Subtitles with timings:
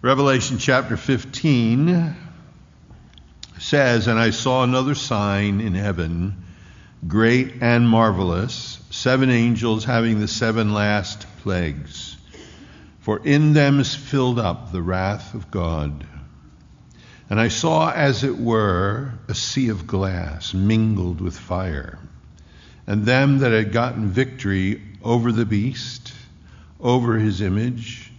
[0.00, 2.14] Revelation chapter 15
[3.58, 6.44] says, And I saw another sign in heaven,
[7.08, 12.16] great and marvelous, seven angels having the seven last plagues.
[13.00, 16.06] For in them is filled up the wrath of God.
[17.28, 21.98] And I saw, as it were, a sea of glass mingled with fire,
[22.86, 26.12] and them that had gotten victory over the beast,
[26.78, 28.12] over his image,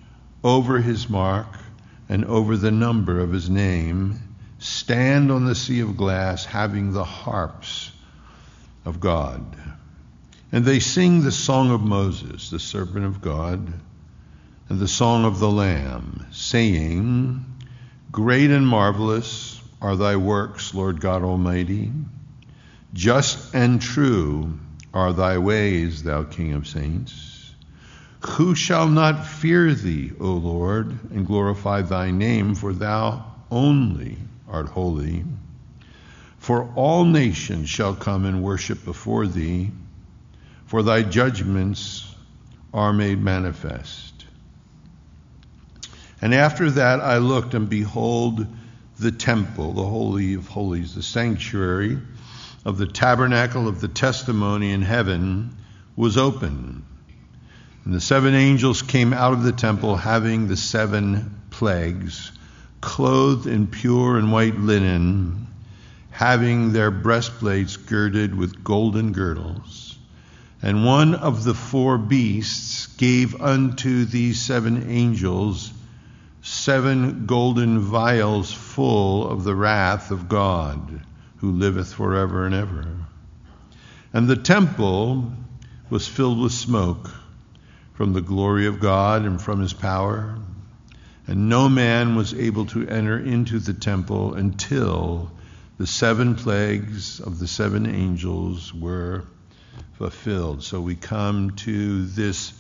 [0.44, 1.48] over his mark,
[2.10, 4.20] and over the number of his name,
[4.58, 7.92] stand on the sea of glass, having the harps
[8.84, 9.56] of God.
[10.52, 13.72] And they sing the song of Moses, the servant of God,
[14.68, 17.46] and the song of the Lamb, saying,
[18.12, 21.92] Great and marvelous are thy works, Lord God Almighty.
[22.94, 24.58] Just and true
[24.94, 27.29] are thy ways, thou King of saints.
[28.22, 34.68] Who shall not fear thee, O Lord, and glorify thy name, for thou only art
[34.68, 35.24] holy?
[36.38, 39.72] For all nations shall come and worship before thee,
[40.66, 42.14] for thy judgments
[42.74, 44.26] are made manifest.
[46.22, 48.46] And after that I looked, and behold,
[49.00, 51.98] the temple, the Holy of Holies, the sanctuary
[52.66, 55.56] of the tabernacle of the testimony in heaven,
[55.96, 56.84] was open.
[57.86, 62.32] And the seven angels came out of the temple having the seven plagues,
[62.82, 65.48] clothed in pure and white linen,
[66.12, 69.98] having their breastplates girded with golden girdles.
[70.62, 75.72] And one of the four beasts gave unto these seven angels
[76.42, 81.02] seven golden vials full of the wrath of God,
[81.38, 82.88] who liveth forever and ever.
[84.12, 85.32] And the temple
[85.90, 87.10] was filled with smoke
[88.00, 90.38] from the glory of God and from his power.
[91.28, 95.30] And no man was able to enter into the temple until
[95.78, 99.26] the seven plagues of the seven angels were
[99.98, 100.64] fulfilled.
[100.64, 102.54] So we come to this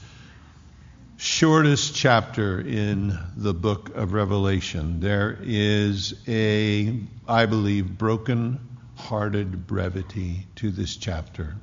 [1.15, 4.99] shortest chapter in the book of Revelation.
[4.99, 6.99] There is a,
[7.29, 8.59] I believe, broken
[8.97, 11.55] hearted brevity to this chapter.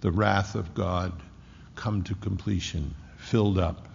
[0.00, 1.12] The wrath of God
[1.76, 2.94] come to completion
[3.30, 3.86] filled up.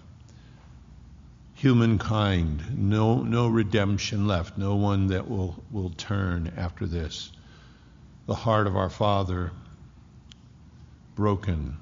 [1.55, 7.33] Humankind, no, no redemption left, no one that will, will turn after this.
[8.27, 9.51] The heart of our Father
[11.15, 11.75] broken,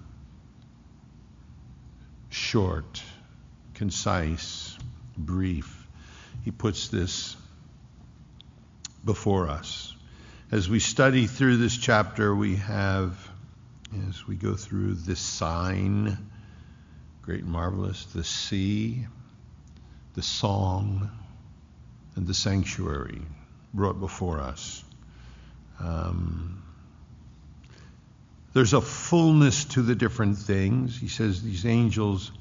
[2.31, 3.03] short,
[3.75, 4.75] concise,
[5.15, 5.87] brief.
[6.43, 7.35] He puts this
[9.05, 9.95] before us.
[10.51, 13.15] As we study through this chapter, we have,
[14.09, 16.17] as we go through this sign,
[17.23, 19.05] great and marvelous, the sea,
[20.13, 21.09] the song,
[22.15, 23.21] and the sanctuary
[23.73, 24.83] brought before us.
[25.79, 26.61] Um,
[28.53, 30.99] there's a fullness to the different things.
[30.99, 32.31] He says these angels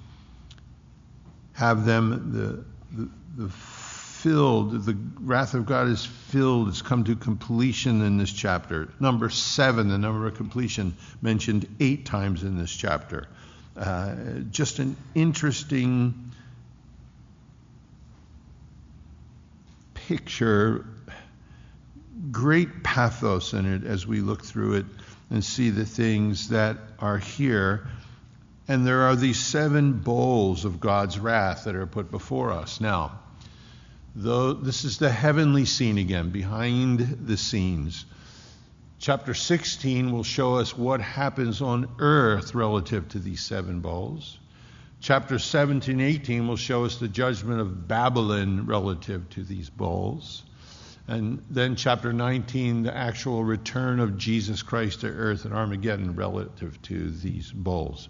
[1.53, 3.11] have them, the, the,
[3.45, 8.89] the filled, the wrath of God is filled, it's come to completion in this chapter.
[9.01, 13.27] Number seven, the number of completion, mentioned eight times in this chapter.
[13.77, 14.15] Uh,
[14.51, 16.33] just an interesting
[19.95, 20.85] picture,
[22.31, 24.87] great pathos in it as we look through it
[25.31, 27.89] and see the things that are here.
[28.69, 32.81] And there are these seven bowls of God's wrath that are put before us.
[32.81, 33.21] Now,
[34.15, 38.05] though this is the heavenly scene again, behind the scenes.
[39.03, 44.39] Chapter 16 will show us what happens on earth relative to these seven bowls.
[45.01, 50.45] Chapter 17 18 will show us the judgment of Babylon relative to these bowls.
[51.09, 56.81] And then chapter 19, the actual return of Jesus Christ to earth at Armageddon relative
[56.83, 58.09] to these bowls.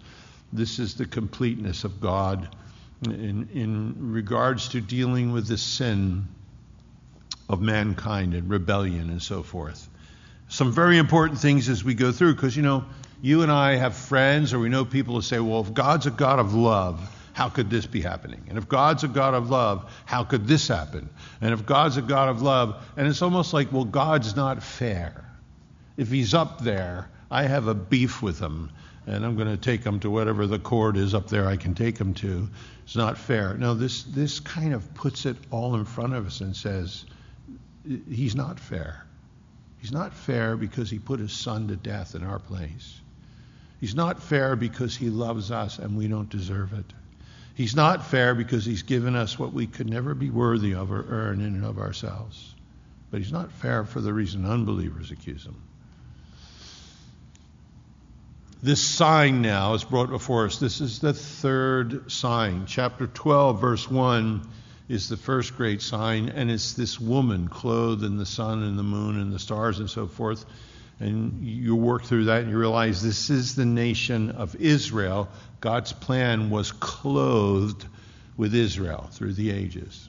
[0.53, 2.55] This is the completeness of God
[3.07, 6.29] in, in regards to dealing with the sin
[7.49, 9.89] of mankind and rebellion and so forth
[10.53, 12.85] some very important things as we go through because, you know,
[13.23, 16.11] you and I have friends or we know people who say, well, if God's a
[16.11, 17.01] God of love,
[17.33, 18.45] how could this be happening?
[18.51, 21.09] And if God's a God of love, how could this happen?
[21.41, 25.25] And if God's a God of love, and it's almost like, well, God's not fair.
[25.97, 28.73] If He's up there, I have a beef with Him,
[29.07, 31.75] and I'm going to take Him to whatever the court is up there I can
[31.75, 32.47] take Him to.
[32.85, 33.55] It's not fair.
[33.55, 37.07] No, this, this kind of puts it all in front of us and says,
[38.07, 39.07] He's not fair.
[39.83, 43.01] He's not fair because he put his son to death in our place.
[43.81, 46.85] He's not fair because he loves us and we don't deserve it.
[47.57, 51.05] He's not fair because he's given us what we could never be worthy of or
[51.09, 52.55] earn in and of ourselves.
[53.11, 55.61] But he's not fair for the reason unbelievers accuse him.
[58.63, 60.61] This sign now is brought before us.
[60.61, 62.67] This is the third sign.
[62.67, 64.49] Chapter 12, verse 1
[64.89, 68.83] is the first great sign, and it's this woman clothed in the sun and the
[68.83, 70.45] moon and the stars and so forth.
[71.01, 75.29] And you work through that and you realize this is the nation of Israel.
[75.61, 77.87] God's plan was clothed
[78.37, 80.09] with Israel through the ages.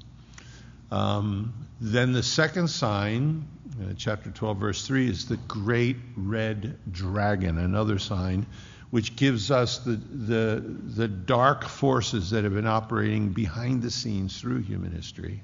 [0.91, 3.47] Um, then the second sign,
[3.81, 8.45] uh, chapter 12, verse 3, is the great red dragon, another sign,
[8.93, 10.63] which gives us the, the,
[10.95, 15.41] the dark forces that have been operating behind the scenes through human history.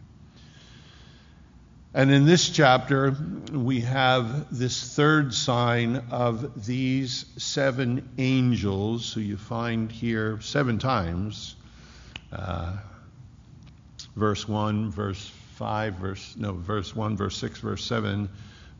[1.91, 3.17] And in this chapter,
[3.51, 11.55] we have this third sign of these seven angels who you find here seven times.
[12.31, 12.77] Uh,
[14.15, 18.29] verse 1, verse 5, verse, no, verse 1, verse 6, verse 7,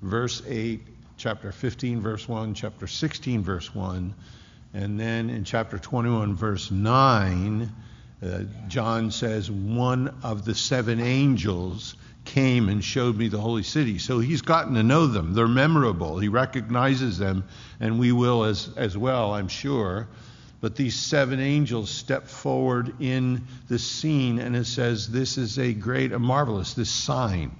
[0.03, 0.79] verse 8,
[1.17, 4.13] chapter 15, verse 1, chapter 16, verse 1,
[4.73, 7.71] and then in chapter 21, verse 9,
[8.21, 11.95] uh, John says, one of the seven angels
[12.25, 13.97] came and showed me the holy city.
[13.97, 15.33] So he's gotten to know them.
[15.33, 16.19] They're memorable.
[16.19, 17.45] He recognizes them,
[17.79, 20.07] and we will as, as well, I'm sure.
[20.61, 25.73] But these seven angels step forward in the scene, and it says, This is a
[25.73, 27.55] great, a marvelous, this sign.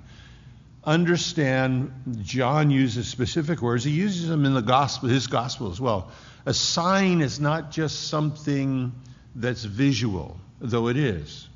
[0.83, 1.91] Understand,
[2.21, 3.83] John uses specific words.
[3.83, 6.11] He uses them in the gospel, his gospel as well.
[6.45, 8.93] A sign is not just something
[9.35, 11.49] that's visual, though it is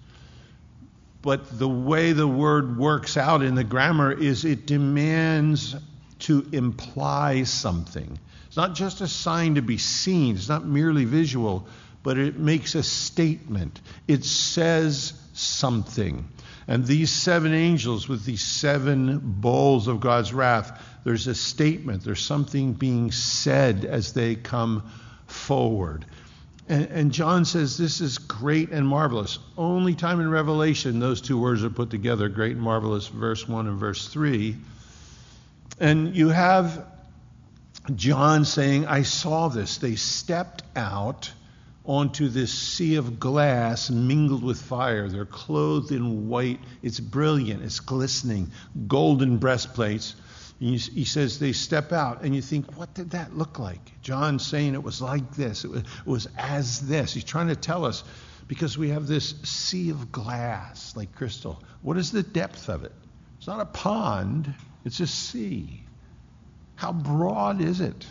[1.23, 5.73] but the way the word works out in the grammar is it demands
[6.19, 8.19] to imply something.
[8.47, 11.65] It's not just a sign to be seen, it's not merely visual,
[12.03, 13.79] but it makes a statement.
[14.05, 16.27] It says something.
[16.67, 22.23] And these seven angels with these seven bowls of God's wrath, there's a statement, there's
[22.23, 24.89] something being said as they come
[25.27, 26.05] forward.
[26.69, 29.37] And, and, John says this is great and marvelous.
[29.57, 33.67] Only time in Revelation those two words are put together great and marvelous, verse 1
[33.67, 34.55] and verse 3.
[35.81, 36.85] And you have
[37.93, 39.77] John saying, I saw this.
[39.77, 41.33] They stepped out
[41.85, 45.09] onto this sea of glass mingled with fire.
[45.09, 46.59] They're clothed in white.
[46.81, 48.51] It's brilliant, it's glistening,
[48.87, 50.15] golden breastplates
[50.59, 54.01] And he says they step out, and you think, what did that look like?
[54.01, 57.13] John's saying it was like this, it was, it was as this.
[57.13, 58.03] He's trying to tell us
[58.47, 61.61] because we have this sea of glass, like crystal.
[61.81, 62.93] What is the depth of it?
[63.37, 64.53] It's not a pond,
[64.85, 65.83] it's a sea.
[66.75, 68.05] How broad is it?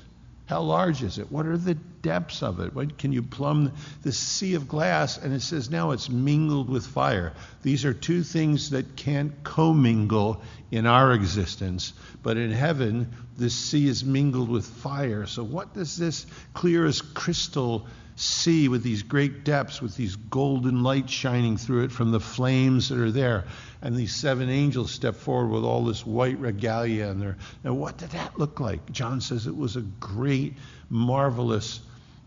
[0.52, 1.32] How large is it?
[1.32, 2.74] What are the depths of it?
[2.74, 3.72] What, can you plumb
[4.02, 5.16] the sea of glass?
[5.16, 7.32] And it says now it's mingled with fire.
[7.62, 13.88] These are two things that can't commingle in our existence, but in heaven, this sea
[13.88, 15.24] is mingled with fire.
[15.24, 20.82] So, what does this clear as crystal sea with these great depths, with these golden
[20.82, 23.44] lights shining through it from the flames that are there.
[23.82, 27.08] And these seven angels step forward with all this white regalia.
[27.08, 28.92] And they're, now, what did that look like?
[28.92, 30.54] John says it was a great,
[30.88, 31.80] marvelous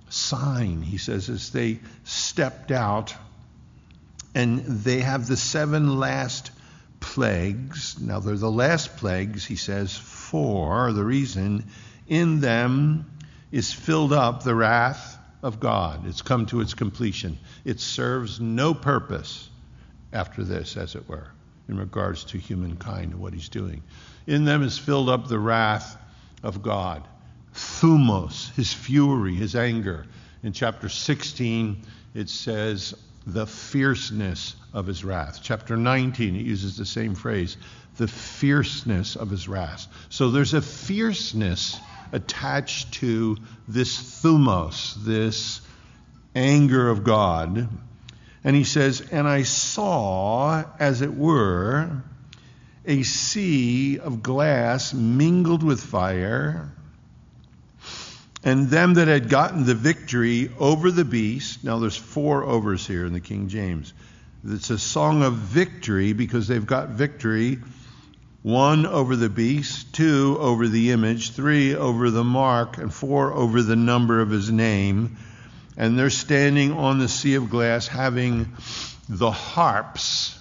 [0.10, 0.82] sign.
[0.82, 3.16] He says, as they stepped out,
[4.34, 6.52] and they have the seven last
[7.00, 8.00] plagues.
[8.02, 11.68] Now, they're the last plagues, he says, for the reason
[12.08, 13.10] in them
[13.52, 16.06] is filled up the wrath of God.
[16.06, 17.38] It's come to its completion.
[17.64, 19.50] It serves no purpose
[20.12, 21.28] after this, as it were,
[21.68, 23.82] in regards to humankind and what he's doing.
[24.28, 25.98] In them is filled up the wrath
[26.44, 27.04] of God.
[27.54, 30.06] Thumos, his fury, his anger.
[30.44, 31.82] In chapter 16,
[32.14, 32.94] it says,
[33.28, 35.40] the fierceness of his wrath.
[35.42, 37.58] Chapter 19, it uses the same phrase,
[37.98, 39.88] the fierceness of his wrath.
[40.10, 41.80] So there's a fierceness
[42.12, 45.62] attached to this thumos, this
[46.36, 47.68] anger of God.
[48.46, 52.04] And he says, And I saw, as it were,
[52.86, 56.72] a sea of glass mingled with fire,
[58.44, 61.64] and them that had gotten the victory over the beast.
[61.64, 63.94] Now there's four overs here in the King James.
[64.48, 67.58] It's a song of victory because they've got victory
[68.44, 73.64] one over the beast, two over the image, three over the mark, and four over
[73.64, 75.18] the number of his name.
[75.78, 78.54] And they're standing on the sea of glass having
[79.10, 80.40] the harps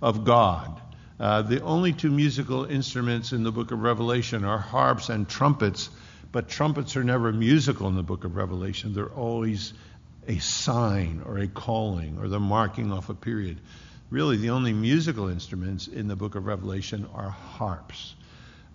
[0.00, 0.80] of God.
[1.18, 5.90] Uh, the only two musical instruments in the book of Revelation are harps and trumpets,
[6.30, 8.94] but trumpets are never musical in the book of Revelation.
[8.94, 9.72] They're always
[10.28, 13.58] a sign or a calling or the marking off a period.
[14.10, 18.14] Really, the only musical instruments in the book of Revelation are harps.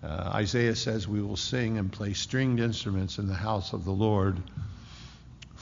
[0.02, 3.92] Uh, Isaiah says, We will sing and play stringed instruments in the house of the
[3.92, 4.40] Lord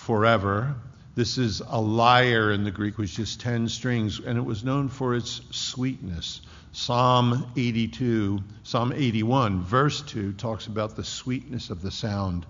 [0.02, 0.74] forever.
[1.14, 4.88] This is a lyre in the Greek, which is 10 strings, and it was known
[4.88, 6.40] for its sweetness.
[6.72, 12.46] Psalm 82, Psalm 81, verse 2 talks about the sweetness of the sound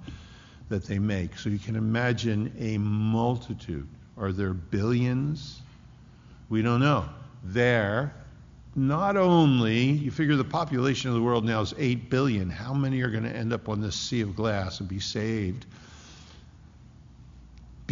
[0.70, 1.36] that they make.
[1.36, 3.88] So you can imagine a multitude.
[4.16, 5.60] Are there billions?
[6.48, 7.04] We don't know.
[7.44, 8.14] There,
[8.74, 12.48] not only, you figure the population of the world now is 8 billion.
[12.48, 15.66] How many are going to end up on this sea of glass and be saved?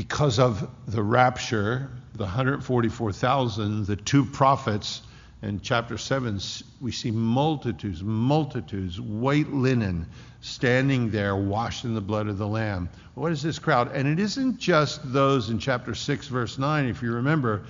[0.00, 5.02] Because of the rapture, the 144,000, the two prophets,
[5.42, 6.40] in chapter 7,
[6.80, 10.06] we see multitudes, multitudes, white linen,
[10.40, 12.88] standing there, washed in the blood of the Lamb.
[13.14, 13.92] What is this crowd?
[13.92, 16.86] And it isn't just those in chapter 6, verse 9.
[16.86, 17.64] If you remember,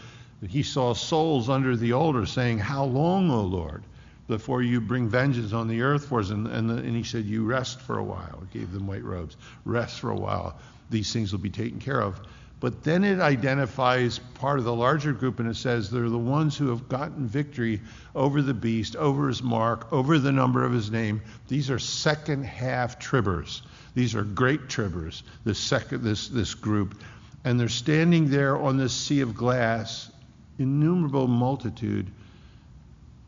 [0.48, 3.82] he saw souls under the altar saying, How long, O Lord,
[4.28, 6.30] before you bring vengeance on the earth for us?
[6.30, 8.44] And, and, and he said, You rest for a while.
[8.52, 9.36] He gave them white robes.
[9.64, 10.60] Rest for a while
[10.90, 12.20] these things will be taken care of.
[12.60, 16.58] But then it identifies part of the larger group and it says they're the ones
[16.58, 17.80] who have gotten victory
[18.14, 21.22] over the beast, over his mark, over the number of his name.
[21.48, 23.62] These are second half tribbers.
[23.94, 27.00] These are great tribbers, this, second, this, this group.
[27.44, 30.10] And they're standing there on this sea of glass,
[30.58, 32.10] innumerable multitude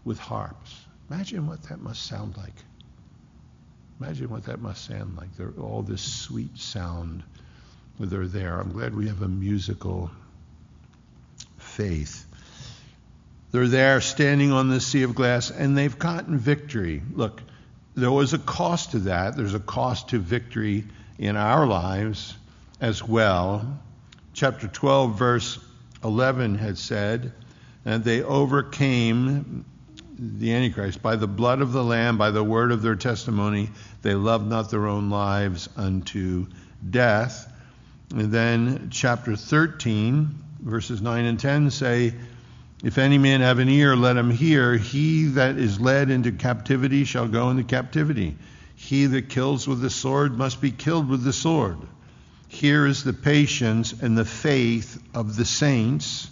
[0.04, 0.76] with harps.
[1.10, 2.54] Imagine what that must sound like.
[3.98, 5.34] Imagine what that must sound like.
[5.36, 7.22] They're all this sweet sound
[7.98, 8.58] they're there.
[8.58, 10.10] I'm glad we have a musical
[11.58, 12.26] faith.
[13.50, 17.02] They're there standing on the sea of glass and they've gotten victory.
[17.14, 17.42] Look,
[17.94, 19.36] there was a cost to that.
[19.36, 20.84] There's a cost to victory
[21.18, 22.34] in our lives
[22.80, 23.78] as well.
[24.32, 25.58] Chapter 12, verse
[26.02, 27.32] 11 had said,
[27.84, 29.64] and they overcame
[30.18, 33.70] the Antichrist by the blood of the Lamb, by the word of their testimony.
[34.02, 36.46] They loved not their own lives unto
[36.88, 37.51] death.
[38.12, 42.12] And then chapter 13, verses 9 and 10 say,
[42.84, 44.76] If any man have an ear, let him hear.
[44.76, 48.36] He that is led into captivity shall go into captivity.
[48.76, 51.78] He that kills with the sword must be killed with the sword.
[52.48, 56.30] Here is the patience and the faith of the saints.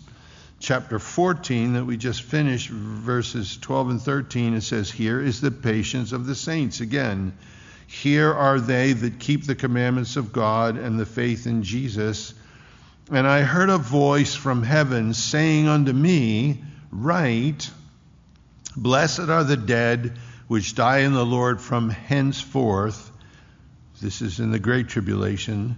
[0.59, 5.51] Chapter 14, that we just finished, verses 12 and 13, it says, Here is the
[5.51, 6.81] patience of the saints.
[6.81, 7.33] Again,
[7.91, 12.35] here are they that keep the commandments of God and the faith in Jesus.
[13.11, 17.69] And I heard a voice from heaven saying unto me, Write,
[18.77, 20.17] Blessed are the dead
[20.47, 23.11] which die in the Lord from henceforth.
[24.01, 25.75] This is in the great tribulation.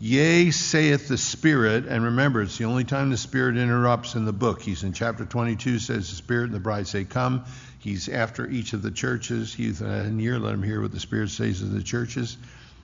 [0.00, 4.32] Yea, saith the Spirit, and remember, it's the only time the Spirit interrupts in the
[4.32, 4.62] book.
[4.62, 7.44] He's in chapter 22, says the Spirit and the bride say, Come.
[7.80, 9.52] He's after each of the churches.
[9.52, 12.38] He's uh, in year, let him hear what the Spirit says to the churches.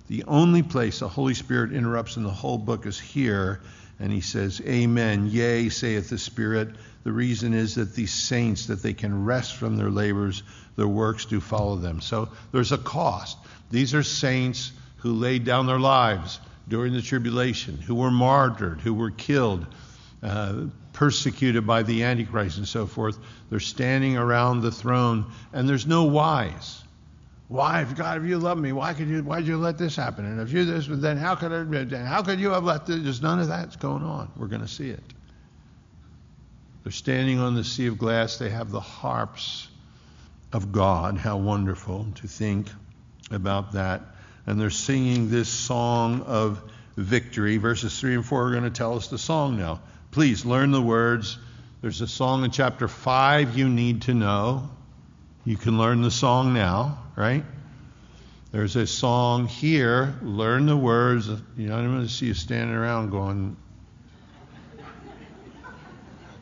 [0.09, 3.61] The only place the Holy Spirit interrupts in the whole book is here,
[4.01, 5.29] and he says, Amen.
[5.29, 6.71] Yea, saith the Spirit.
[7.05, 10.43] The reason is that these saints, that they can rest from their labors,
[10.75, 12.01] their works do follow them.
[12.01, 13.39] So there's a cost.
[13.71, 18.95] These are saints who laid down their lives during the tribulation, who were martyred, who
[18.95, 19.67] were killed,
[20.23, 23.19] uh, persecuted by the Antichrist and so forth.
[23.51, 26.83] They're standing around the throne, and there's no whys.
[27.49, 29.95] Why, if God, if you love me, why could you, why did you let this
[29.95, 30.25] happen?
[30.25, 33.03] And if you this, then how could it, how could you have let this?
[33.03, 34.31] There's none of that's going on.
[34.37, 35.05] We're going to see it.
[36.83, 38.39] They're standing on the sea of glass.
[38.39, 39.69] They have the harps
[40.53, 41.19] of God.
[41.19, 42.69] How wonderful to think
[43.31, 44.03] about that.
[44.47, 46.63] And they're singing this song of
[46.97, 47.57] victory.
[47.57, 49.81] Verses 3 and 4 are going to tell us the song now.
[50.11, 51.39] Please learn the words.
[51.81, 54.71] There's a song in chapter 5 you need to know.
[55.45, 57.45] You can learn the song now, right?
[58.53, 60.15] There's a song here.
[60.23, 61.29] Learn the words.
[61.29, 63.57] You know, I'm going to see you standing around going,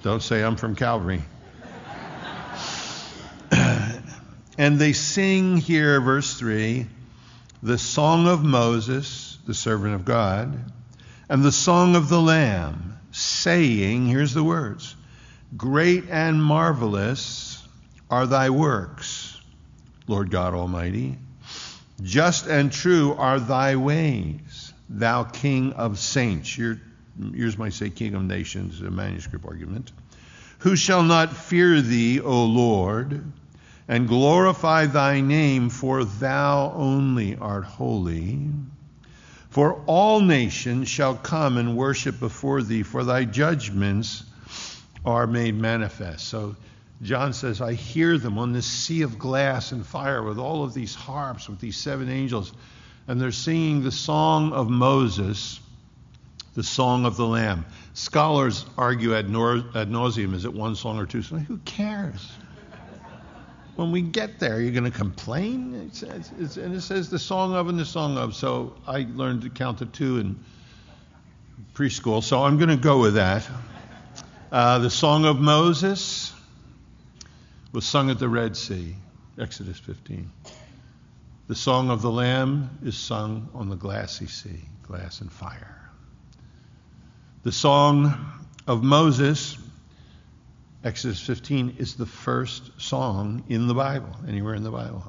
[0.03, 1.23] don't say I'm from Calvary.
[3.51, 6.87] and they sing here, verse 3,
[7.63, 10.59] the song of Moses, the servant of God,
[11.29, 14.97] and the song of the Lamb saying, here's the words
[15.57, 17.63] Great and marvelous
[18.11, 19.41] are thy works,
[20.09, 21.19] Lord God Almighty.
[22.03, 26.59] Just and true are thy ways, thou King of saints.
[26.59, 26.81] Your,
[27.17, 29.93] yours might say King of nations, a manuscript argument.
[30.61, 33.25] Who shall not fear thee, O Lord,
[33.89, 38.49] and glorify thy name, for thou only art holy.
[39.51, 44.25] For all nations shall come and worship before thee, for thy judgments
[45.05, 46.27] are made manifest.
[46.29, 46.57] So
[47.03, 50.73] John says, I hear them on this sea of glass and fire with all of
[50.73, 52.53] these harps, with these seven angels,
[53.09, 55.61] and they're singing the song of Moses,
[56.55, 57.67] the song of the Lamb.
[57.95, 61.47] Scholars argue ad, nauseam is it one song or two songs?
[61.49, 62.31] Who cares?
[63.77, 65.75] When we get there, you're going to complain?
[65.87, 68.35] It's, it's, it's, and it says the song of and the song of.
[68.35, 70.39] So I learned to count to two in
[71.75, 73.49] preschool, so I'm going to go with that.
[74.51, 76.35] Uh, the song of Moses
[77.73, 78.95] was sung at the Red Sea,
[79.39, 80.31] Exodus 15.
[81.49, 85.91] The song of the Lamb is sung on the glassy sea, glass and fire.
[87.43, 88.15] The song
[88.67, 89.57] of Moses
[90.85, 95.05] Exodus 15 is the first song in the Bible, anywhere in the Bible.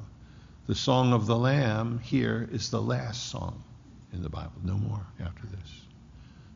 [0.68, 3.60] The song of the Lamb here is the last song
[4.12, 5.80] in the Bible, no more after this.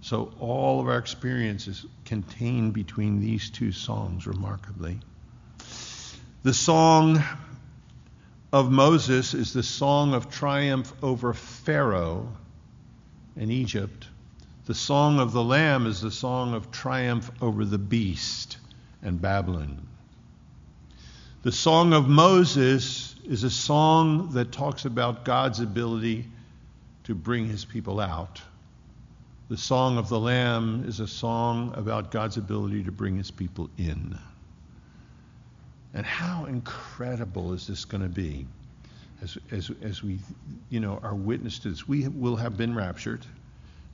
[0.03, 5.01] So all of our experiences contained between these two songs, remarkably.
[6.45, 7.21] The song
[8.53, 12.29] of Moses is the song of triumph over Pharaoh
[13.35, 14.07] in Egypt.
[14.67, 18.59] The song of the Lamb is the song of triumph over the beast
[19.03, 19.87] and Babylon.
[21.43, 26.27] The Song of Moses is a song that talks about God's ability
[27.05, 28.41] to bring his people out.
[29.49, 33.71] The Song of the Lamb is a song about God's ability to bring his people
[33.79, 34.19] in.
[35.95, 38.47] And how incredible is this going to be
[39.23, 40.19] as, as, as we,
[40.69, 41.89] you know, are witness to this?
[41.89, 43.25] We will have been raptured,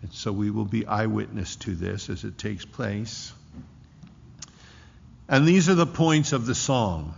[0.03, 3.33] and so we will be eyewitness to this as it takes place.
[5.29, 7.15] And these are the points of the song.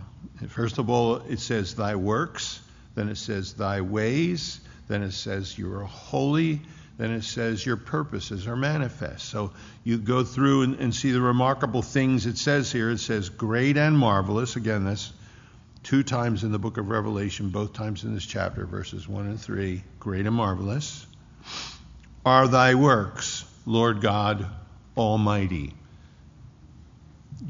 [0.49, 2.61] First of all, it says, Thy works.
[2.95, 4.59] Then it says, Thy ways.
[4.87, 6.61] Then it says, You are holy.
[6.97, 9.25] Then it says, Your purposes are manifest.
[9.25, 9.51] So
[9.83, 12.89] you go through and, and see the remarkable things it says here.
[12.89, 14.55] It says, Great and marvelous.
[14.55, 15.11] Again, that's
[15.83, 19.39] two times in the book of Revelation, both times in this chapter, verses 1 and
[19.39, 19.83] 3.
[19.99, 21.05] Great and marvelous
[22.27, 24.45] are thy works, Lord God
[24.97, 25.73] Almighty.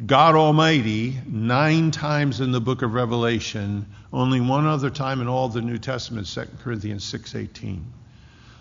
[0.05, 5.47] God Almighty nine times in the book of Revelation, only one other time in all
[5.47, 7.83] the New Testament, 2 Corinthians 6:18.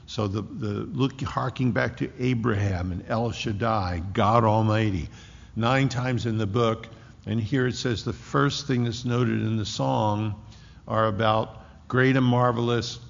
[0.06, 5.08] So the, the look harking back to Abraham and El Shaddai, God Almighty,
[5.56, 6.86] nine times in the book,
[7.26, 10.40] and here it says the first thing that's noted in the song
[10.86, 13.00] are about great and marvelous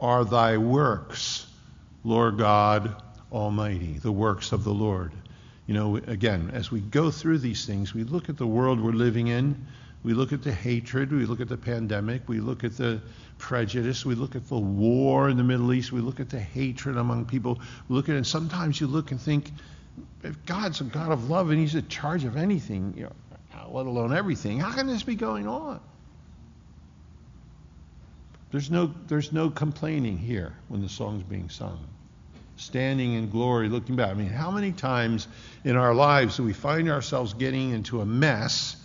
[0.00, 1.44] are thy works,
[2.04, 5.10] Lord God Almighty, the works of the Lord.
[5.66, 8.92] You know, again, as we go through these things, we look at the world we're
[8.92, 9.66] living in,
[10.02, 13.00] we look at the hatred, we look at the pandemic, we look at the
[13.38, 16.98] prejudice, we look at the war in the Middle East, we look at the hatred
[16.98, 19.50] among people, we look at it, and sometimes you look and think,
[20.22, 23.86] if God's a God of love and He's in charge of anything, you know, let
[23.86, 25.80] alone everything, how can this be going on?
[28.50, 31.86] There's no, there's no complaining here when the song's being sung
[32.56, 34.10] standing in glory, looking back.
[34.10, 35.28] I mean, how many times
[35.64, 38.76] in our lives do we find ourselves getting into a mess,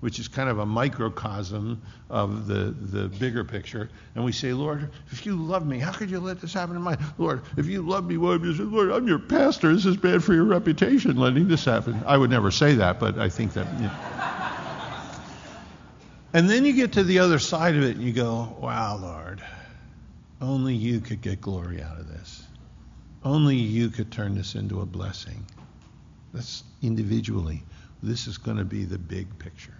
[0.00, 4.90] which is kind of a microcosm of the, the bigger picture, and we say, Lord,
[5.10, 7.82] if you love me, how could you let this happen in my Lord, if you
[7.82, 9.74] love me, why you say, Lord, I'm your pastor.
[9.74, 12.00] This is bad for your reputation, letting this happen.
[12.06, 13.66] I would never say that, but I think that.
[13.74, 13.92] You know.
[16.32, 19.42] and then you get to the other side of it and you go, wow, Lord,
[20.40, 22.45] only you could get glory out of this.
[23.26, 25.44] Only you could turn this into a blessing.
[26.32, 27.64] That's individually.
[28.00, 29.74] This is going to be the big picture.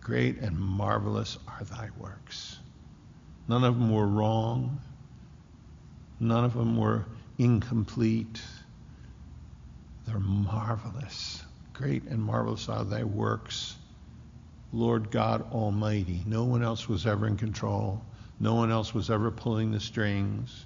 [0.00, 2.60] Great and marvelous are thy works.
[3.46, 4.80] None of them were wrong.
[6.18, 7.04] None of them were
[7.36, 8.40] incomplete.
[10.06, 11.44] They're marvelous.
[11.74, 13.76] Great and marvelous are thy works,
[14.72, 16.22] Lord God Almighty.
[16.24, 18.00] No one else was ever in control.
[18.40, 20.64] No one else was ever pulling the strings.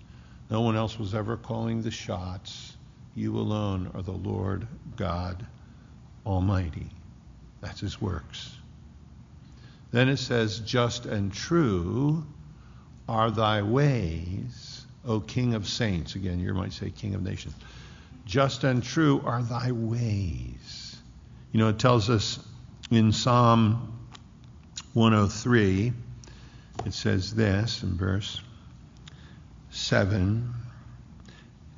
[0.50, 2.76] No one else was ever calling the shots.
[3.14, 5.44] You alone are the Lord God
[6.24, 6.88] Almighty.
[7.60, 8.54] That's his works.
[9.90, 12.24] Then it says, Just and true
[13.08, 16.14] are thy ways, O King of saints.
[16.14, 17.54] Again, you might say King of nations.
[18.24, 20.96] Just and true are thy ways.
[21.52, 22.38] You know, it tells us
[22.90, 24.08] in Psalm
[24.94, 25.92] 103,
[26.84, 28.40] it says this in verse
[29.76, 30.54] 7,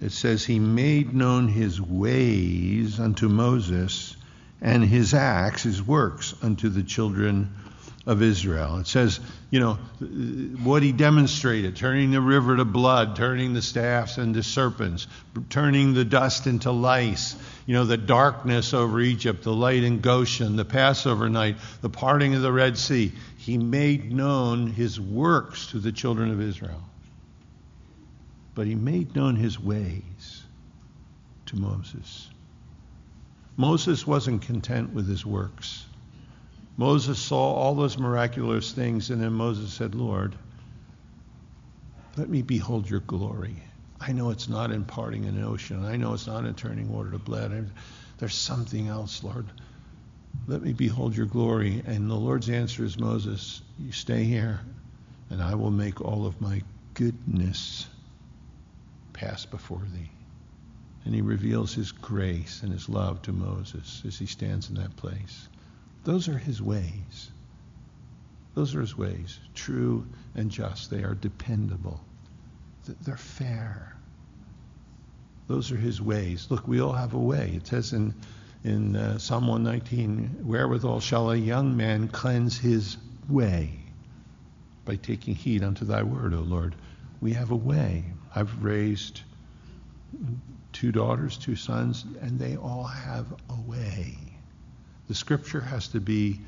[0.00, 4.16] it says, He made known his ways unto Moses,
[4.60, 7.54] and his acts, his works, unto the children
[8.08, 8.78] of Israel.
[8.78, 9.74] It says, you know,
[10.62, 15.06] what he demonstrated turning the river to blood, turning the staffs into serpents,
[15.50, 20.56] turning the dust into lice, you know, the darkness over Egypt, the light in Goshen,
[20.56, 23.12] the Passover night, the parting of the Red Sea.
[23.36, 26.82] He made known his works to the children of Israel.
[28.58, 30.42] But he made known his ways
[31.46, 32.28] to Moses.
[33.56, 35.86] Moses wasn't content with his works.
[36.76, 40.34] Moses saw all those miraculous things, and then Moses said, Lord,
[42.16, 43.62] let me behold your glory.
[44.00, 45.84] I know it's not in parting an ocean.
[45.84, 47.70] I know it's not in turning water to blood.
[48.18, 49.46] There's something else, Lord.
[50.48, 51.84] Let me behold your glory.
[51.86, 54.58] And the Lord's answer is, Moses, you stay here,
[55.30, 56.60] and I will make all of my
[56.94, 57.86] goodness
[59.18, 60.10] pass before thee.
[61.04, 64.96] And he reveals his grace and his love to Moses as he stands in that
[64.96, 65.48] place.
[66.04, 67.30] Those are his ways.
[68.54, 70.90] Those are his ways, true and just.
[70.90, 72.00] They are dependable.
[73.02, 73.96] They're fair.
[75.48, 76.46] Those are his ways.
[76.50, 77.52] Look, we all have a way.
[77.56, 78.14] It says in,
[78.64, 82.96] in uh, Psalm 119, Wherewithal shall a young man cleanse his
[83.28, 83.70] way?
[84.84, 86.74] By taking heed unto thy word, O Lord.
[87.20, 88.04] We have a way.
[88.34, 89.22] I've raised
[90.72, 94.16] two daughters, two sons, and they all have a way.
[95.08, 96.40] The scripture has to be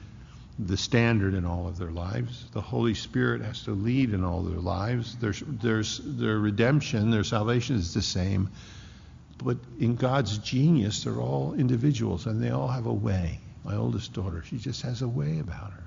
[0.59, 2.45] the standard in all of their lives.
[2.53, 5.17] The Holy Spirit has to lead in all their lives.
[5.17, 8.51] There's, there's, their redemption, their salvation is the same.
[9.43, 13.41] But in God's genius, they're all individuals and they all have a way.
[13.65, 15.80] My oldest daughter, she just has a way about her.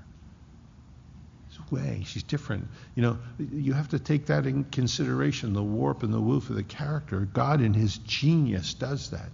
[1.70, 2.02] Way.
[2.06, 2.68] She's different.
[2.94, 6.56] You know, you have to take that in consideration the warp and the woof of
[6.56, 7.28] the character.
[7.32, 9.30] God, in His genius, does that.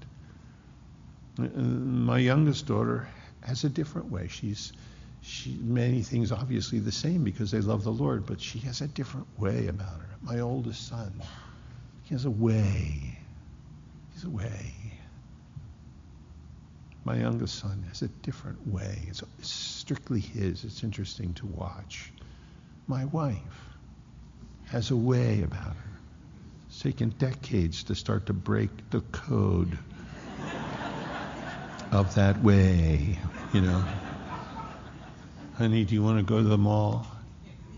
[1.37, 3.09] My youngest daughter
[3.43, 4.29] has a different way.
[4.29, 4.73] She's
[5.23, 8.89] she many things obviously the same because they love the Lord, but she has a
[8.89, 10.09] different way about her.
[10.23, 11.13] My oldest son,
[12.05, 13.19] he has a way.
[14.15, 14.75] He's a way.
[17.05, 18.99] My youngest son has a different way.
[19.09, 20.65] It's strictly his.
[20.65, 22.13] It's interesting to watch.
[22.91, 23.37] My wife
[24.67, 25.91] has a way about her.
[26.67, 29.79] It's taken decades to start to break the code
[31.93, 33.17] of that way,
[33.53, 33.85] you know.
[35.57, 37.07] Honey, do you want to go to the mall?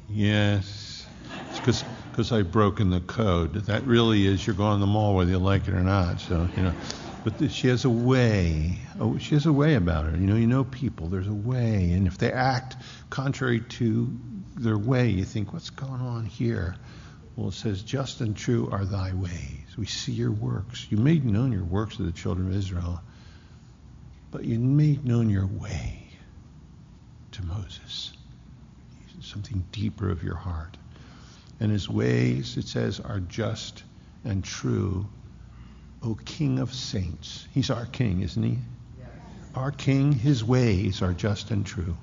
[0.09, 1.07] Yes.
[1.51, 3.53] It's because I've broken the code.
[3.53, 6.21] That really is you're going to the mall whether you like it or not.
[6.21, 6.75] So, you know.
[7.25, 8.79] But she has a way.
[8.99, 10.11] Oh, she has a way about her.
[10.13, 11.09] You know, you know people.
[11.09, 11.93] There's a way.
[11.93, 12.77] And if they act
[13.11, 14.19] contrary to
[14.57, 16.75] their way, you think, what's going on here?
[17.37, 19.77] Well, it says, just and true are thy ways.
[19.79, 20.87] We see your works.
[20.91, 23.01] You made known your works to the children of Israel
[24.33, 26.09] but you made known your way
[27.33, 28.15] to Moses.
[29.21, 30.77] Something deeper of your heart.
[31.61, 33.85] And his ways, it says, are just
[34.25, 35.07] and true,
[36.05, 37.47] O King of saints.
[37.53, 38.59] He's our King, isn't he?
[38.99, 39.09] Yes.
[39.55, 41.97] Our King, his ways are just and true.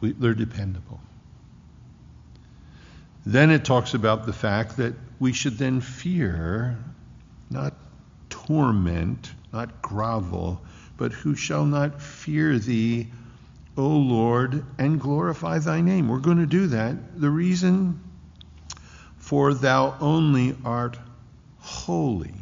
[0.00, 1.00] We, they're dependable.
[3.26, 6.78] Then it talks about the fact that we should then fear,
[7.50, 7.74] not
[8.30, 10.62] torment, not grovel,
[10.96, 13.08] but who shall not fear thee,
[13.76, 16.08] O Lord, and glorify thy name.
[16.08, 17.20] We're going to do that.
[17.20, 18.00] The reason
[19.18, 20.98] for thou only art
[21.58, 22.39] holy.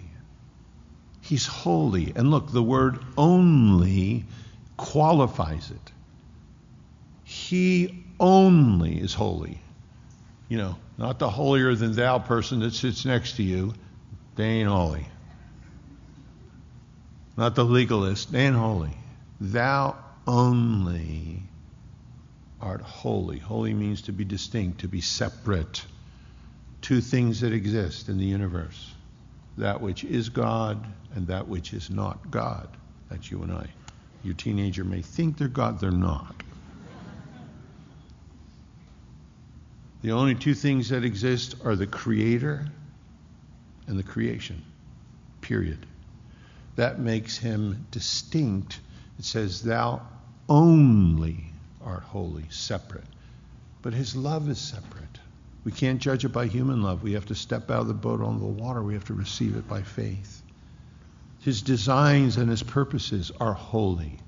[1.29, 2.13] He's holy.
[2.17, 4.25] And look, the word only
[4.77, 5.93] qualifies it.
[7.25, 9.61] He only is holy.
[10.49, 13.75] You know, not the holier than thou person that sits next to you.
[14.37, 15.07] They ain't holy
[17.39, 18.91] not the legalist, and holy.
[19.41, 21.45] Thou only
[22.61, 23.39] art holy.
[23.39, 25.85] Holy means to be distinct, to be separate.
[26.83, 28.93] Two things that exist in the universe
[29.59, 32.69] that which is God and that which is not God.
[33.11, 33.67] That's you and I.
[34.23, 36.43] Your teenager may think they're God, they're not.
[40.03, 42.69] The only two things that exist are the Creator
[43.87, 44.63] and the creation.
[45.41, 45.87] Period
[46.79, 48.79] that makes him distinct.
[49.19, 50.01] It says, Thou
[50.49, 51.53] only
[51.85, 53.03] art holy, separate.
[53.83, 55.19] But his love is separate.
[55.69, 57.03] We can't judge it by human love.
[57.03, 58.83] We have to step out of the boat onto the water.
[58.83, 60.43] We have to receive it by faith.
[61.41, 64.19] His designs and his purposes are holy.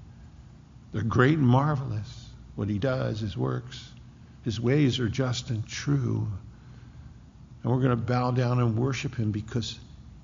[0.92, 2.28] They're great and marvelous.
[2.56, 3.82] What he does, his works,
[4.44, 6.28] his ways are just and true.
[7.62, 9.78] And we're going to bow down and worship him because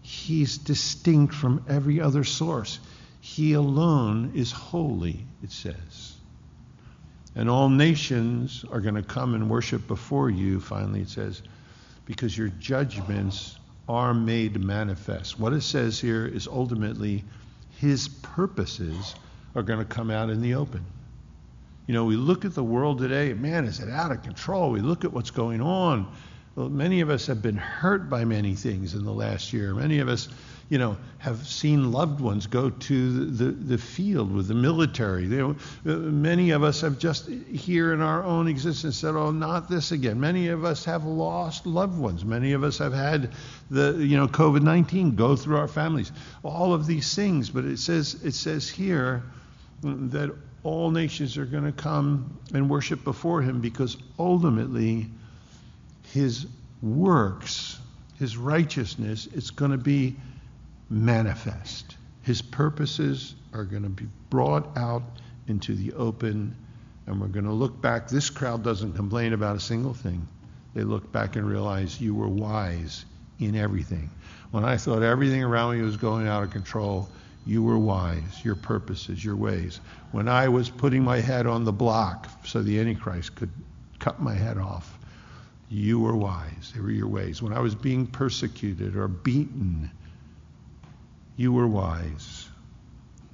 [0.07, 2.79] He's distinct from every other source.
[3.21, 6.16] He alone is holy, it says.
[7.37, 11.43] And all nations are going to come and worship before you, finally it says,
[12.07, 15.39] because your judgments are made manifest.
[15.39, 17.25] What it says here is ultimately
[17.79, 19.15] his purposes
[19.55, 20.85] are going to come out in the open.
[21.87, 24.71] You know, we look at the world today, man, is it out of control?
[24.71, 26.11] We look at what's going on.
[26.57, 29.75] Well, many of us have been hurt by many things in the last year.
[29.75, 30.29] Many of us
[30.69, 35.41] you know, have seen loved ones go to the, the, the field with the military.
[35.41, 39.93] Uh, many of us have just here in our own existence said, oh, not this
[39.93, 40.19] again.
[40.19, 42.25] Many of us have lost loved ones.
[42.25, 43.31] Many of us have had
[43.71, 46.11] the, you know, COVID-19 go through our families.
[46.43, 49.23] All of these things, but it says, it says here
[49.83, 55.07] that all nations are going to come and worship before him because ultimately
[56.13, 56.47] his
[56.83, 57.79] works,
[58.19, 60.17] his righteousness, it's going to be
[60.89, 61.97] manifest.
[62.23, 65.03] His purposes are going to be brought out
[65.49, 66.57] into the open,
[67.07, 68.09] and we're going to look back.
[68.09, 70.27] This crowd doesn't complain about a single thing.
[70.75, 73.05] They look back and realize you were wise
[73.39, 74.11] in everything.
[74.51, 77.09] When I thought everything around me was going out of control,
[77.47, 79.81] you were wise, your purposes, your ways.
[80.13, 83.51] When I was putting my head on the block so the Antichrist could
[83.99, 84.99] cut my head off,
[85.69, 86.73] you were wise.
[86.75, 87.41] They were your ways.
[87.43, 89.91] When I was being persecuted or beaten,
[91.37, 92.49] you were wise.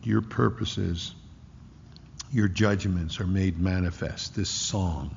[0.03, 1.15] Your purposes,
[2.33, 4.35] your judgments are made manifest.
[4.35, 5.15] This song,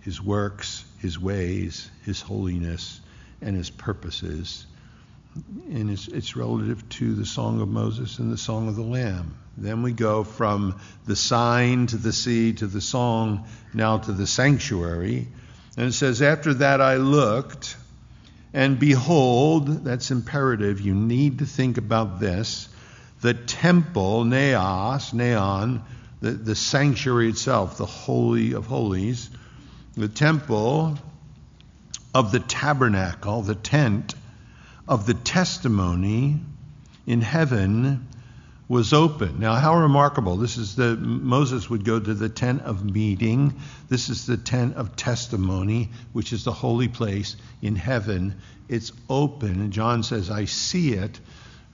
[0.00, 3.00] his works, his ways, his holiness,
[3.40, 4.66] and his purposes.
[5.70, 9.36] And it's, it's relative to the Song of Moses and the Song of the Lamb.
[9.56, 14.26] Then we go from the sign to the sea to the song, now to the
[14.26, 15.28] sanctuary.
[15.76, 17.76] And it says, After that I looked,
[18.52, 20.80] and behold, that's imperative.
[20.80, 22.68] You need to think about this.
[23.20, 25.82] The temple, Naos, Neon,
[26.20, 29.30] the, the sanctuary itself, the Holy of Holies,
[29.96, 30.98] the temple
[32.14, 34.14] of the tabernacle, the tent
[34.86, 36.40] of the testimony
[37.06, 38.07] in heaven
[38.68, 39.40] was open.
[39.40, 40.36] Now, how remarkable.
[40.36, 43.54] This is the, Moses would go to the tent of meeting.
[43.88, 48.36] This is the tent of testimony, which is the holy place in heaven.
[48.68, 49.60] It's open.
[49.62, 51.18] And John says, I see it.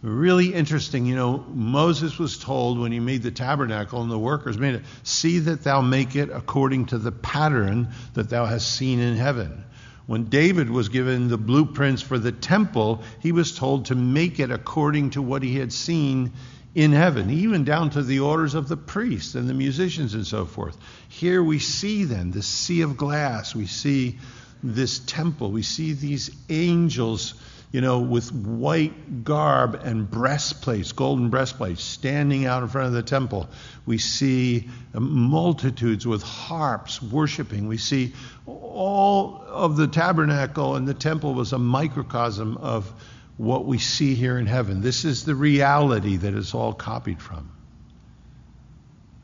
[0.02, 1.07] Really interesting.
[1.07, 4.85] You know, Moses was told when he made the tabernacle and the workers made it,
[5.02, 9.64] see that thou make it according to the pattern that thou hast seen in heaven.
[10.07, 14.50] When David was given the blueprints for the temple, he was told to make it
[14.50, 16.33] according to what he had seen
[16.74, 20.44] in heaven, even down to the orders of the priests and the musicians and so
[20.44, 20.76] forth.
[21.08, 23.54] Here we see then the sea of glass.
[23.54, 24.18] We see
[24.62, 25.52] this temple.
[25.52, 27.34] We see these angels,
[27.70, 33.02] you know, with white garb and breastplates, golden breastplates, standing out in front of the
[33.04, 33.48] temple.
[33.87, 37.68] We see multitudes with harps worshiping.
[37.68, 38.14] We see
[38.46, 42.92] all of the tabernacle and the temple was a microcosm of
[43.37, 44.81] what we see here in heaven.
[44.81, 47.51] This is the reality that it's all copied from.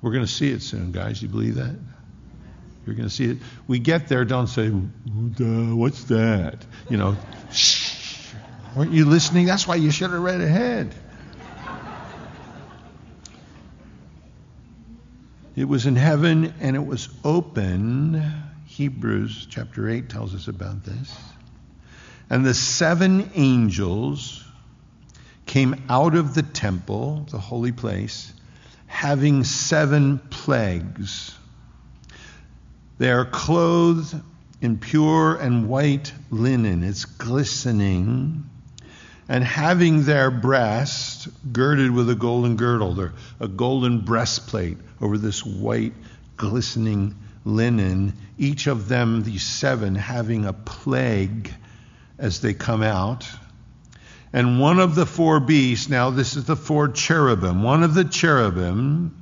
[0.02, 1.22] We're going to see it soon, guys.
[1.22, 1.76] You believe that?
[2.86, 3.38] You're going to see it.
[3.68, 6.64] We get there, don't say, what's that?
[6.88, 7.16] You know,
[7.52, 8.32] shh.
[8.74, 9.46] Weren't you listening?
[9.46, 10.94] That's why you should have read ahead.
[15.56, 18.22] It was in heaven and it was open.
[18.66, 21.14] Hebrews chapter 8 tells us about this.
[22.30, 24.44] And the seven angels
[25.46, 28.32] came out of the temple, the holy place,
[28.86, 31.34] having seven plagues.
[32.98, 34.14] They are clothed
[34.60, 38.48] in pure and white linen, it's glistening,
[39.28, 45.44] and having their breast girded with a golden girdle, or a golden breastplate over this
[45.44, 45.94] white,
[46.36, 51.52] glistening linen, each of them, these seven, having a plague
[52.20, 53.28] as they come out.
[54.32, 58.04] And one of the four beasts, now this is the four cherubim, one of the
[58.04, 59.16] cherubim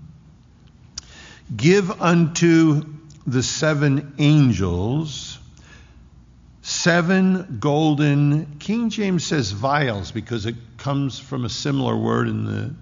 [1.57, 2.83] give unto
[3.27, 5.39] the seven angels
[6.69, 12.75] seven golden, King James says vials because it comes from a similar word in the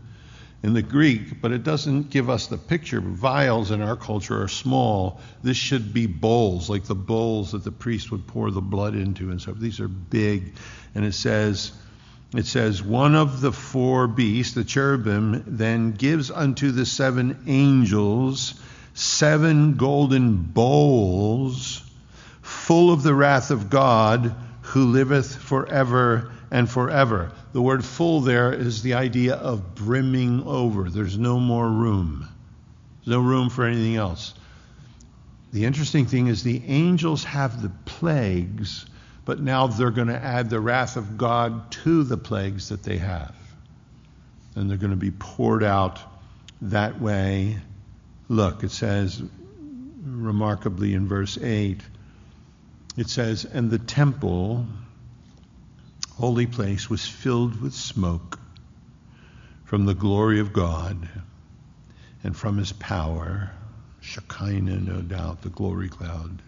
[0.62, 3.00] in the Greek, but it doesn't give us the picture.
[3.00, 5.20] Vials in our culture are small.
[5.42, 9.30] This should be bowls, like the bowls that the priest would pour the blood into
[9.30, 10.54] and so these are big.
[10.94, 11.72] And it says
[12.34, 18.60] it says one of the four beasts, the cherubim, then gives unto the seven angels
[18.94, 21.82] seven golden bowls
[22.42, 27.30] full of the wrath of God who liveth forever and forever.
[27.56, 30.90] The word full there is the idea of brimming over.
[30.90, 32.28] There's no more room.
[32.98, 34.34] There's no room for anything else.
[35.52, 38.84] the interesting thing is the angels have the plagues,
[39.24, 42.98] but now they're going to add the wrath of God to the plagues that they
[42.98, 43.34] have.
[44.54, 45.98] And they're going to be poured out
[46.60, 47.56] that way.
[48.28, 49.22] Look, it says
[50.04, 51.80] remarkably in verse 8,
[52.98, 54.66] it says, And the temple,
[56.16, 58.38] holy place, was filled with smoke
[59.64, 61.08] from the glory of God
[62.24, 63.52] and from his power.
[64.00, 66.40] Shekinah, no doubt, the glory cloud.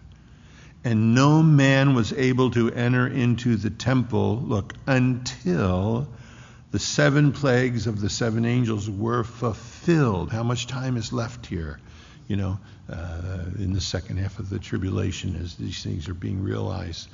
[0.83, 6.07] And no man was able to enter into the temple, look, until
[6.71, 10.31] the seven plagues of the seven angels were fulfilled.
[10.31, 11.79] How much time is left here?
[12.27, 16.43] You know, uh, in the second half of the tribulation as these things are being
[16.43, 17.09] realized.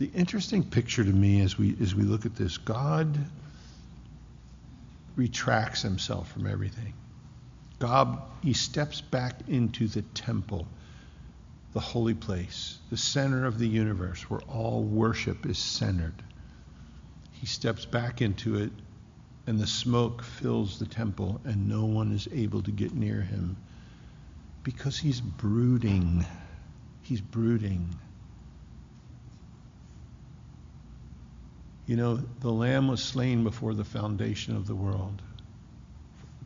[0.00, 3.18] The interesting picture to me as we as we look at this, God
[5.14, 6.94] retracts himself from everything.
[7.78, 10.66] God, he steps back into the temple,
[11.74, 16.22] the holy place, the center of the universe where all worship is centered.
[17.32, 18.72] He steps back into it,
[19.46, 23.54] and the smoke fills the temple, and no one is able to get near him
[24.62, 26.24] because he's brooding.
[27.02, 27.94] He's brooding.
[31.90, 35.20] You know, the Lamb was slain before the foundation of the world.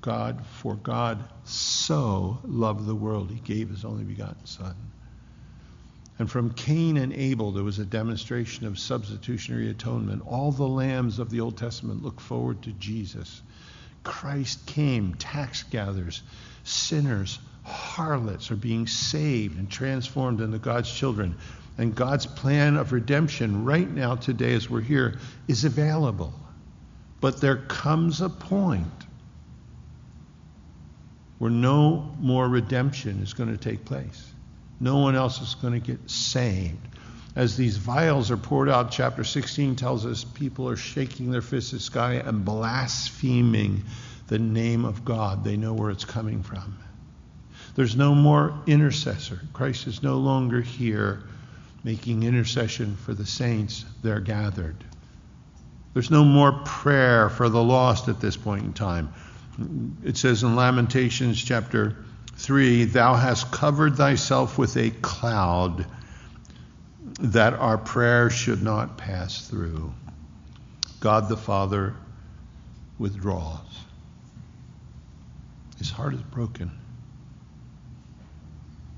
[0.00, 4.74] God, for God so loved the world, he gave his only begotten Son.
[6.18, 10.22] And from Cain and Abel, there was a demonstration of substitutionary atonement.
[10.24, 13.42] All the lambs of the Old Testament look forward to Jesus.
[14.02, 16.22] Christ came, tax gatherers,
[16.62, 21.36] sinners, harlots are being saved and transformed into God's children.
[21.76, 26.32] And God's plan of redemption right now, today, as we're here, is available.
[27.20, 28.86] But there comes a point
[31.38, 34.32] where no more redemption is going to take place.
[34.78, 36.88] No one else is going to get saved.
[37.34, 41.72] As these vials are poured out, chapter 16 tells us people are shaking their fists
[41.72, 43.84] at the sky and blaspheming
[44.28, 45.42] the name of God.
[45.42, 46.78] They know where it's coming from.
[47.74, 49.40] There's no more intercessor.
[49.52, 51.24] Christ is no longer here
[51.84, 53.84] making intercession for the saints.
[54.02, 54.82] They're gathered.
[55.92, 59.12] There's no more prayer for the lost at this point in time.
[60.02, 61.96] It says in Lamentations chapter
[62.36, 65.86] 3 Thou hast covered thyself with a cloud
[67.20, 69.92] that our prayer should not pass through.
[70.98, 71.94] God the Father
[72.98, 73.60] withdraws.
[75.78, 76.72] His heart is broken.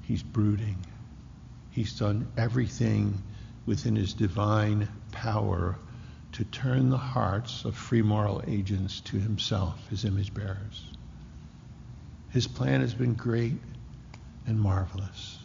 [0.05, 0.77] He's brooding.
[1.77, 3.23] He's done everything
[3.67, 5.77] within his divine power
[6.33, 10.87] to turn the hearts of free moral agents to himself, his image bearers.
[12.31, 13.59] His plan has been great
[14.47, 15.39] and marvelous.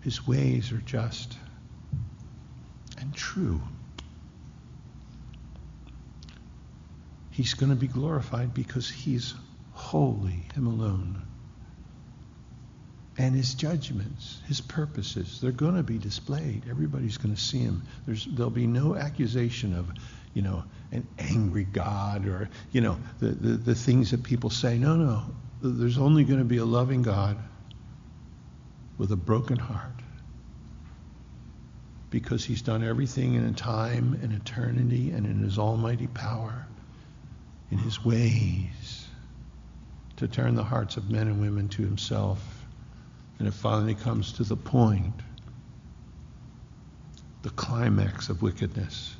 [0.00, 1.36] His ways are just
[2.96, 3.60] and true.
[7.30, 9.34] He's going to be glorified because he's
[9.72, 11.26] holy, him alone.
[13.20, 16.62] And his judgments, his purposes, they're going to be displayed.
[16.70, 17.82] Everybody's going to see him.
[18.06, 19.90] There's, there'll be no accusation of,
[20.32, 24.78] you know, an angry God or, you know, the, the, the things that people say.
[24.78, 25.22] No, no.
[25.60, 27.36] There's only going to be a loving God
[28.96, 30.00] with a broken heart
[32.08, 36.66] because he's done everything in time and eternity and in his almighty power,
[37.70, 39.06] in his ways,
[40.16, 42.59] to turn the hearts of men and women to himself.
[43.40, 45.14] And it finally comes to the point,
[47.40, 49.16] the climax of wickedness.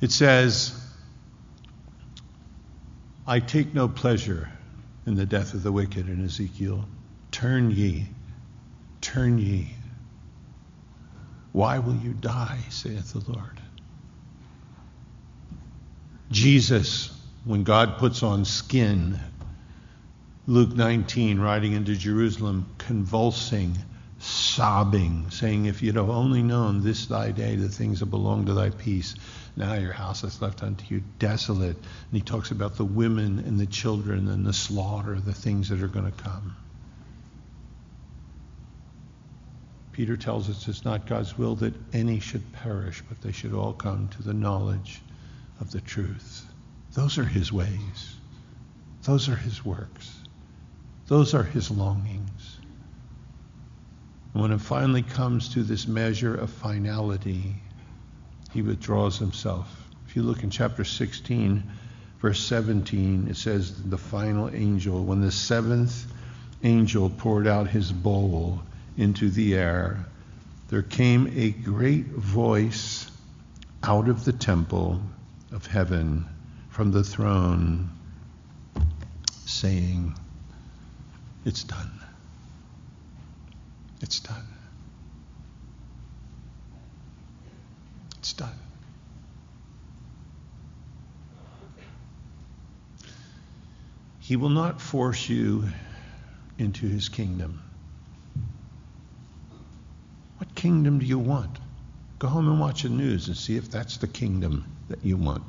[0.00, 0.80] It says,
[3.26, 4.48] I take no pleasure
[5.04, 6.84] in the death of the wicked in Ezekiel.
[7.32, 8.06] Turn ye,
[9.00, 9.74] turn ye.
[11.50, 13.60] Why will you die, saith the Lord?
[16.30, 17.10] Jesus,
[17.44, 19.18] when God puts on skin,
[20.48, 23.76] Luke 19, riding into Jerusalem, convulsing,
[24.20, 28.54] sobbing, saying, If you'd have only known this thy day the things that belong to
[28.54, 29.16] thy peace,
[29.56, 31.74] now your house is left unto you desolate.
[31.74, 35.82] And he talks about the women and the children and the slaughter, the things that
[35.82, 36.54] are going to come.
[39.90, 43.72] Peter tells us it's not God's will that any should perish, but they should all
[43.72, 45.00] come to the knowledge
[45.58, 46.46] of the truth.
[46.92, 48.14] Those are his ways.
[49.02, 50.12] Those are his works.
[51.06, 52.58] Those are his longings.
[54.32, 57.54] And when it finally comes to this measure of finality,
[58.52, 59.88] he withdraws himself.
[60.08, 61.62] If you look in chapter 16,
[62.20, 66.06] Verse 17, it says, the final angel, when the seventh
[66.62, 68.62] angel poured out his bowl
[68.96, 70.06] into the air,
[70.68, 73.10] there came a great voice
[73.82, 75.00] out of the temple
[75.52, 76.24] of heaven
[76.70, 77.90] from the throne
[79.44, 80.14] saying,
[81.46, 81.92] It's done.
[84.02, 84.46] It's done.
[88.18, 88.58] It's done.
[94.18, 95.68] He will not force you
[96.58, 97.62] into his kingdom.
[100.38, 101.60] What kingdom do you want?
[102.18, 105.44] Go home and watch the news and see if that's the kingdom that you want.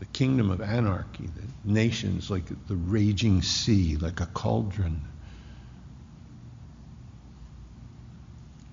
[0.00, 5.00] The kingdom of anarchy, the nations like the raging sea, like a cauldron.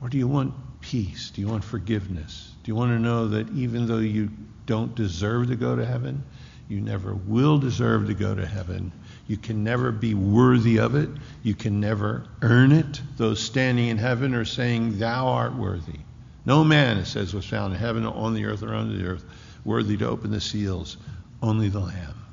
[0.01, 1.29] Or do you want peace?
[1.29, 2.51] Do you want forgiveness?
[2.63, 4.31] Do you want to know that even though you
[4.65, 6.23] don't deserve to go to heaven,
[6.67, 8.91] you never will deserve to go to heaven.
[9.27, 11.09] You can never be worthy of it.
[11.43, 12.99] You can never earn it.
[13.17, 15.99] Those standing in heaven are saying, Thou art worthy.
[16.43, 19.23] No man, it says, was found in heaven, on the earth, or under the earth,
[19.63, 20.97] worthy to open the seals.
[21.41, 22.25] Only the Lamb.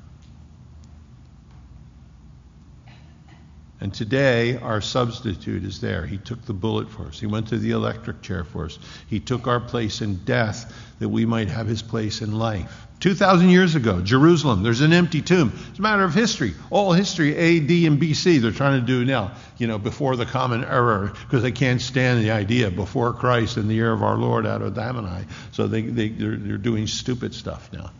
[3.83, 6.05] And today, our substitute is there.
[6.05, 7.19] He took the bullet for us.
[7.19, 8.79] He went to the electric chair for us.
[9.09, 12.87] He took our place in death that we might have his place in life.
[13.01, 15.51] 2,000 years ago, Jerusalem, there's an empty tomb.
[15.69, 16.53] It's a matter of history.
[16.69, 20.63] All history, AD and BC, they're trying to do now, you know, before the common
[20.63, 24.47] era, because they can't stand the idea before Christ in the year of our Lord
[24.47, 25.25] out of Domini.
[25.51, 27.91] So they, they, they're, they're doing stupid stuff now.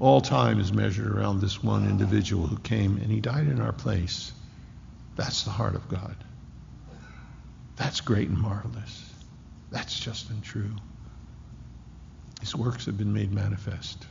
[0.00, 3.72] All time is measured around this one individual who came and he died in our
[3.72, 4.32] place.
[5.16, 6.14] That's the heart of God.
[7.76, 9.12] That's great and marvelous.
[9.70, 10.70] That's just and true.
[12.40, 14.06] His works have been made manifest.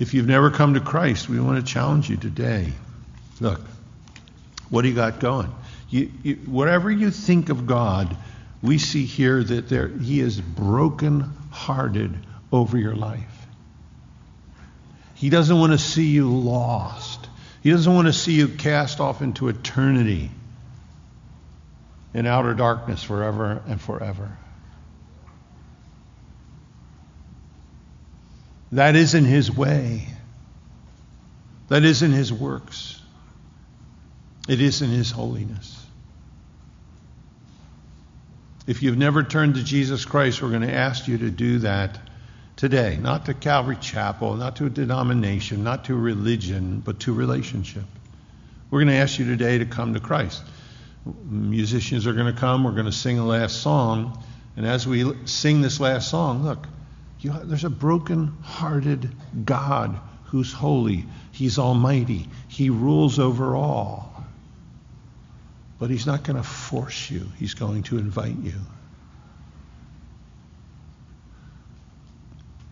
[0.00, 2.72] If you've never come to Christ, we want to challenge you today.
[3.40, 3.60] Look,
[4.68, 5.52] what do you got going?
[5.88, 8.16] You, you, whatever you think of God,
[8.62, 13.41] we see here that there, He is broken-hearted over your life.
[15.22, 17.28] He doesn't want to see you lost.
[17.62, 20.32] He doesn't want to see you cast off into eternity
[22.12, 24.36] in outer darkness forever and forever.
[28.72, 30.08] That isn't his way.
[31.68, 33.00] That isn't his works.
[34.48, 35.86] It isn't his holiness.
[38.66, 41.96] If you've never turned to Jesus Christ, we're going to ask you to do that
[42.56, 42.98] today.
[43.00, 47.84] Not to Calvary Chapel, not to a denomination, not to religion, but to relationship.
[48.70, 50.42] We're going to ask you today to come to Christ.
[51.24, 52.64] Musicians are going to come.
[52.64, 54.22] We're going to sing a last song.
[54.56, 56.66] And as we sing this last song, look,
[57.20, 59.10] you, there's a broken-hearted
[59.44, 61.04] God who's holy.
[61.32, 62.28] He's almighty.
[62.48, 64.24] He rules over all.
[65.78, 67.26] But he's not going to force you.
[67.38, 68.54] He's going to invite you.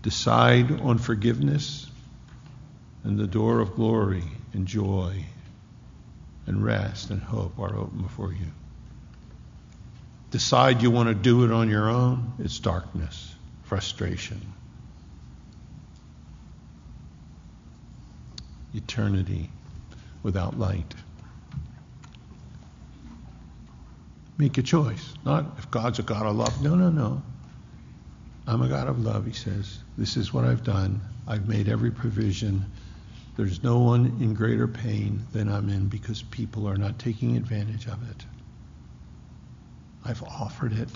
[0.03, 1.91] Decide on forgiveness,
[3.05, 5.25] and the door of glory and joy
[6.47, 8.47] and rest and hope are open before you.
[10.31, 13.35] Decide you want to do it on your own, it's darkness
[13.71, 14.41] frustration.
[18.75, 19.49] Eternity
[20.25, 20.93] without light.
[24.39, 25.15] Make a choice.
[25.25, 26.63] Not if God's a God of love.
[26.63, 27.23] No, no, no.
[28.51, 29.79] I'm a God of love, he says.
[29.97, 31.01] This is what I've done.
[31.29, 32.65] I've made every provision.
[33.37, 37.87] There's no one in greater pain than I'm in because people are not taking advantage
[37.87, 38.25] of it.
[40.05, 40.89] I've offered it.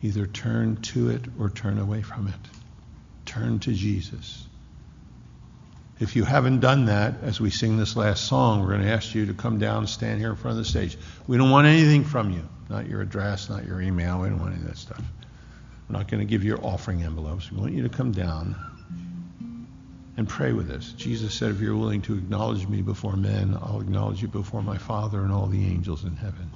[0.00, 2.34] Either turn to it or turn away from it.
[3.26, 4.46] Turn to Jesus.
[6.00, 9.14] If you haven't done that, as we sing this last song, we're going to ask
[9.14, 10.96] you to come down and stand here in front of the stage.
[11.26, 12.48] We don't want anything from you.
[12.70, 14.20] Not your address, not your email.
[14.22, 15.02] We don't want any of that stuff.
[15.88, 17.50] We're not going to give you your offering envelopes.
[17.50, 18.56] We want you to come down
[20.16, 20.92] and pray with us.
[20.92, 24.78] Jesus said, if you're willing to acknowledge me before men, I'll acknowledge you before my
[24.78, 26.50] Father and all the angels in heaven.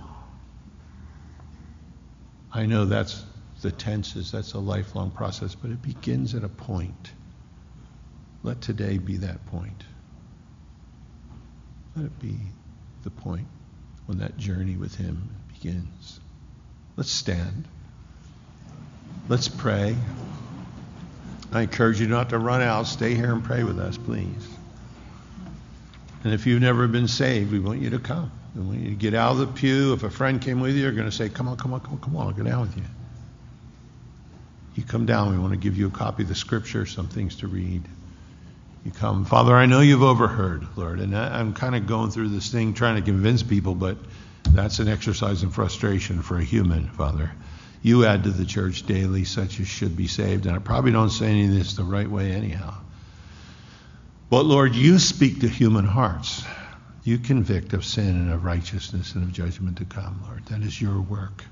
[2.53, 3.25] I know that's
[3.61, 7.13] the tenses, that's a lifelong process, but it begins at a point.
[8.43, 9.85] Let today be that point.
[11.95, 12.39] Let it be
[13.05, 13.47] the point
[14.07, 16.19] when that journey with Him begins.
[16.97, 17.69] Let's stand.
[19.29, 19.97] Let's pray.
[21.53, 22.87] I encourage you not to run out.
[22.87, 24.49] Stay here and pray with us, please.
[26.23, 28.31] And if you've never been saved, we want you to come.
[28.55, 30.83] And when you to get out of the pew, if a friend came with you,
[30.83, 32.61] you're going to say, Come on, come on, come on, come on, I'll go down
[32.63, 32.83] with you.
[34.75, 37.37] You come down, we want to give you a copy of the scripture, some things
[37.37, 37.83] to read.
[38.85, 42.31] You come, Father, I know you've overheard, Lord, and I, I'm kind of going through
[42.31, 43.99] this thing trying to convince people, but
[44.51, 47.31] that's an exercise in frustration for a human, Father.
[47.83, 51.11] You add to the church daily such as should be saved, and I probably don't
[51.11, 52.75] say any of this the right way anyhow.
[54.29, 56.45] But Lord, you speak to human hearts.
[57.03, 60.45] You convict of sin and of righteousness and of judgment to come, Lord.
[60.47, 61.45] That is your work.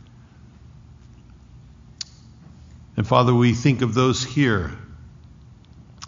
[2.97, 4.72] And Father, we think of those here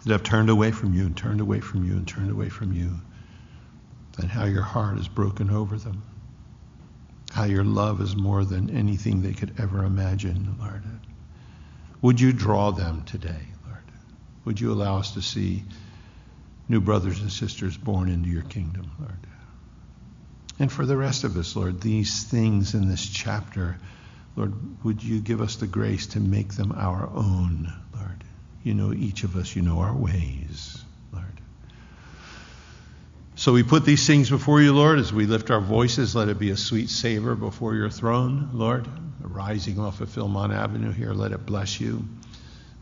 [0.03, 2.73] that have turned away from you and turned away from you and turned away from
[2.73, 2.91] you,
[4.17, 6.03] and how your heart is broken over them,
[7.31, 10.83] how your love is more than anything they could ever imagine, Lord.
[12.01, 13.83] Would you draw them today, Lord?
[14.45, 15.63] Would you allow us to see
[16.67, 19.17] new brothers and sisters born into your kingdom, Lord?
[20.59, 23.77] And for the rest of us, Lord, these things in this chapter,
[24.35, 24.53] Lord,
[24.83, 28.23] would you give us the grace to make them our own, Lord?
[28.63, 30.80] You know each of us, you know our ways.
[33.41, 36.15] So we put these things before you, Lord, as we lift our voices.
[36.15, 38.87] Let it be a sweet savor before your throne, Lord,
[39.19, 41.11] rising off of Philmont Avenue here.
[41.11, 42.05] Let it bless you.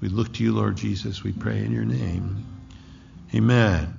[0.02, 1.24] We look to you, Lord Jesus.
[1.24, 2.46] We pray in your name.
[3.34, 3.98] Amen.